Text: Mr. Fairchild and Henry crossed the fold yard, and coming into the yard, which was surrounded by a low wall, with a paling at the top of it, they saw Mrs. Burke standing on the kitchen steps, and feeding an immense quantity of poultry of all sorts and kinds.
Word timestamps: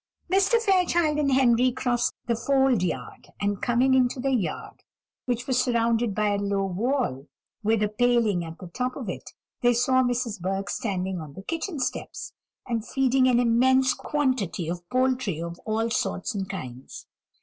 Mr. 0.33 0.59
Fairchild 0.59 1.19
and 1.19 1.31
Henry 1.31 1.71
crossed 1.71 2.15
the 2.25 2.35
fold 2.35 2.81
yard, 2.81 3.27
and 3.39 3.61
coming 3.61 3.93
into 3.93 4.19
the 4.19 4.31
yard, 4.33 4.83
which 5.25 5.45
was 5.45 5.61
surrounded 5.61 6.15
by 6.15 6.29
a 6.33 6.39
low 6.39 6.65
wall, 6.65 7.27
with 7.61 7.83
a 7.83 7.87
paling 7.87 8.43
at 8.43 8.57
the 8.57 8.65
top 8.65 8.95
of 8.95 9.07
it, 9.07 9.29
they 9.61 9.75
saw 9.75 10.01
Mrs. 10.01 10.41
Burke 10.41 10.71
standing 10.71 11.19
on 11.21 11.33
the 11.33 11.43
kitchen 11.43 11.79
steps, 11.79 12.33
and 12.65 12.83
feeding 12.83 13.27
an 13.27 13.39
immense 13.39 13.93
quantity 13.93 14.67
of 14.67 14.89
poultry 14.89 15.39
of 15.39 15.59
all 15.65 15.91
sorts 15.91 16.33
and 16.33 16.49
kinds. 16.49 17.05